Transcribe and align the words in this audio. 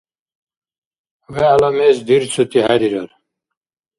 ВегӀла 1.33 1.69
мез 1.77 1.97
дирцути 2.07 2.59
хӀедирар. 2.65 3.09